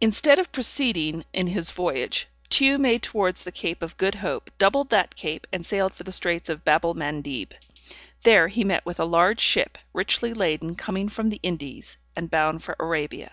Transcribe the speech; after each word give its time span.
Instead 0.00 0.38
of 0.38 0.50
proceeding 0.50 1.22
in 1.34 1.46
his 1.48 1.70
voyage, 1.70 2.26
Tew 2.48 2.78
made 2.78 3.02
towards 3.02 3.42
the 3.44 3.52
Cape 3.52 3.82
of 3.82 3.98
Good 3.98 4.14
Hope, 4.14 4.50
doubled 4.56 4.88
that 4.88 5.14
cape, 5.14 5.46
and 5.52 5.66
sailed 5.66 5.92
for 5.92 6.04
the 6.04 6.10
straits 6.12 6.48
of 6.48 6.64
Babel 6.64 6.94
Mandeb. 6.94 7.52
There 8.22 8.48
he 8.48 8.64
met 8.64 8.86
with 8.86 8.98
a 8.98 9.04
large 9.04 9.40
ship 9.40 9.76
richly 9.92 10.32
laden 10.32 10.74
coming 10.74 11.10
from 11.10 11.28
the 11.28 11.40
Indies, 11.42 11.98
and 12.16 12.30
bound 12.30 12.62
for 12.64 12.76
Arabia. 12.80 13.30